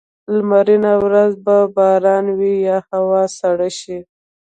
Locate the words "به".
1.45-1.57